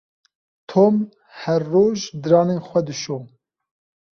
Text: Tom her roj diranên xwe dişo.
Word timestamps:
Tom 0.69 0.93
her 1.39 1.63
roj 1.73 1.99
diranên 2.21 2.61
xwe 2.67 2.79
dişo. 2.87 3.17